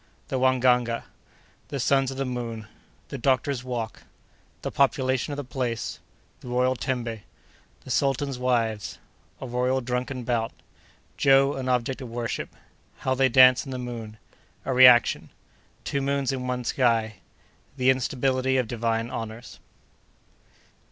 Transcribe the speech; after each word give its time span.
—The 0.29 0.39
Wangaga.—The 0.39 1.79
Sons 1.79 2.09
of 2.09 2.17
the 2.17 2.25
Moon.—The 2.25 3.19
Doctor's 3.19 3.63
Walk.—The 3.63 4.71
Population 4.71 5.31
of 5.31 5.37
the 5.37 5.43
Place.—The 5.43 6.47
Royal 6.47 6.75
Tembe.—The 6.75 7.89
Sultan's 7.91 8.39
Wives.—A 8.39 9.45
Royal 9.47 9.79
Drunken 9.79 10.23
Bout.—Joe 10.23 11.53
an 11.53 11.69
Object 11.69 12.01
of 12.01 12.09
Worship.—How 12.09 13.13
they 13.13 13.29
Dance 13.29 13.63
in 13.63 13.69
the 13.69 13.77
Moon.—A 13.77 14.73
Reaction.—Two 14.73 16.01
Moons 16.01 16.31
in 16.31 16.47
one 16.47 16.63
Sky.—The 16.63 17.89
Instability 17.91 18.57
of 18.57 18.67
Divine 18.67 19.11
Honors. 19.11 19.59